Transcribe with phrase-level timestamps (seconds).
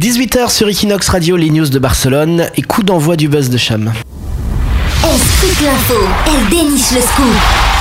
[0.00, 3.92] 18h sur Equinox Radio, les news de Barcelone et coup d'envoi du buzz de Cham.
[5.04, 5.10] Elle
[5.62, 5.94] l'info,
[6.26, 7.79] elle déniche le scoop.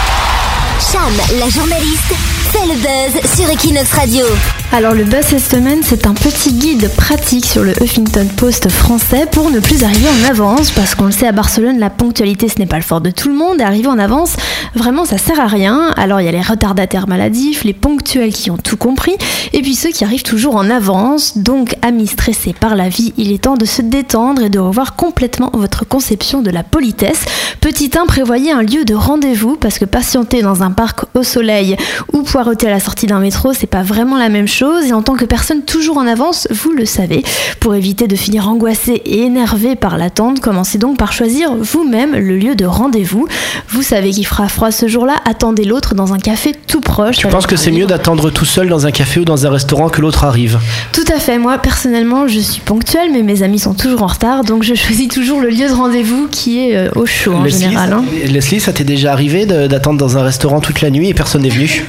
[0.92, 1.02] Cham,
[1.40, 2.14] la journaliste,
[2.52, 4.26] fait le buzz sur Equinox Radio.
[4.72, 9.28] Alors le buzz cette semaine, c'est un petit guide pratique sur le Huffington Post français
[9.32, 12.58] pour ne plus arriver en avance, parce qu'on le sait à Barcelone, la ponctualité ce
[12.60, 14.36] n'est pas le fort de tout le monde, arriver en avance,
[14.76, 15.92] vraiment ça sert à rien.
[15.96, 19.16] Alors il y a les retardataires maladifs, les ponctuels qui ont tout compris,
[19.54, 21.38] et puis ceux qui arrivent toujours en avance.
[21.38, 24.96] Donc amis stressés par la vie, il est temps de se détendre et de revoir
[24.96, 27.26] complètement votre conception de la politesse.
[27.62, 31.76] Petit 1, prévoyez un lieu de rendez-vous, parce que patienter dans un parc au soleil
[32.14, 35.02] ou poireauter à la sortie d'un métro, c'est pas vraiment la même chose et en
[35.02, 37.22] tant que personne toujours en avance, vous le savez.
[37.60, 42.38] Pour éviter de finir angoissé et énervé par l'attente, commencez donc par choisir vous-même le
[42.38, 43.28] lieu de rendez-vous.
[43.68, 47.18] Vous savez qu'il fera froid ce jour-là, attendez l'autre dans un café tout proche.
[47.18, 49.90] Tu penses que c'est mieux d'attendre tout seul dans un café ou dans un restaurant
[49.90, 50.60] que l'autre arrive?
[50.94, 51.40] Tout à fait.
[51.40, 55.10] Moi, personnellement, je suis ponctuelle, mais mes amis sont toujours en retard, donc je choisis
[55.10, 57.92] toujours le lieu de rendez-vous qui est euh, au chaud en Leslie, général.
[57.92, 58.06] hein.
[58.28, 61.50] Leslie, ça t'est déjà arrivé d'attendre dans un restaurant toute la nuit et personne n'est
[61.50, 61.84] venu?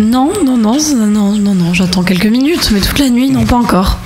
[0.00, 3.54] Non, non, non, non, non, non, j'attends quelques minutes, mais toute la nuit, non, pas
[3.54, 4.00] encore.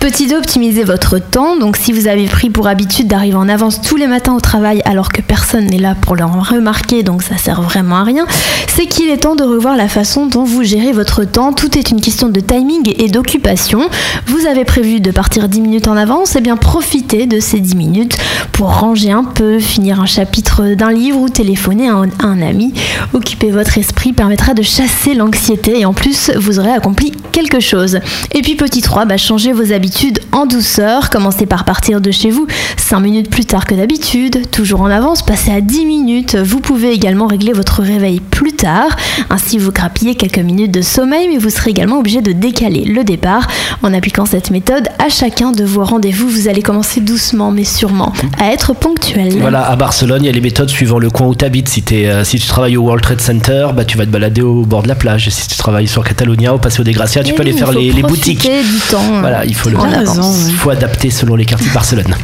[0.00, 1.56] Petit 2, optimisez votre temps.
[1.56, 4.80] Donc, si vous avez pris pour habitude d'arriver en avance tous les matins au travail
[4.84, 8.24] alors que personne n'est là pour le remarquer, donc ça sert vraiment à rien,
[8.68, 11.52] c'est qu'il est temps de revoir la façon dont vous gérez votre temps.
[11.52, 13.90] Tout est une question de timing et d'occupation.
[14.26, 17.74] Vous avez prévu de partir 10 minutes en avance, et bien profitez de ces 10
[17.74, 18.18] minutes
[18.52, 22.40] pour ranger un peu, finir un chapitre d'un livre ou téléphoner à un, à un
[22.40, 22.72] ami.
[23.14, 27.98] Occuper votre esprit permettra de chasser l'anxiété et en plus vous aurez accompli quelque chose.
[28.32, 29.87] Et puis petit 3, bah, changez vos habitudes
[30.32, 31.10] en douceur.
[31.10, 34.50] Commencez par partir de chez vous 5 minutes plus tard que d'habitude.
[34.50, 36.36] Toujours en avance, passez à 10 minutes.
[36.36, 38.96] Vous pouvez également régler votre réveil plus tard.
[39.30, 43.04] Ainsi vous grappillez quelques minutes de sommeil mais vous serez également obligé de décaler le
[43.04, 43.46] départ.
[43.82, 48.12] En appliquant cette méthode à chacun de vos rendez-vous, vous allez commencer doucement mais sûrement
[48.38, 49.38] à être ponctuel.
[49.40, 51.68] Voilà, à Barcelone, il y a les méthodes suivant le coin où tu habites.
[51.68, 54.62] Si, euh, si tu travailles au World Trade Center, bah, tu vas te balader au
[54.64, 55.28] bord de la plage.
[55.28, 57.72] Et si tu travailles sur Catalonia, au Paseo de Gracia, tu Et peux aller faire
[57.72, 58.42] les, les boutiques.
[58.42, 59.02] du temps.
[59.20, 60.16] Voilà, il faut le en T'as avance.
[60.16, 60.58] raison, Il ouais.
[60.58, 62.14] faut adapter selon les quartiers de Barcelone.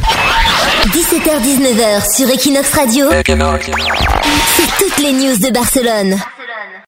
[0.87, 3.09] 17h-19h sur Equinox Radio.
[3.11, 6.17] C'est toutes les news de Barcelone.